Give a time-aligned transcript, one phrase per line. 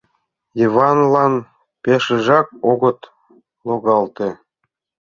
[0.59, 1.33] Йыванлан
[1.83, 2.99] пешыжак огыт
[3.67, 4.29] логалте.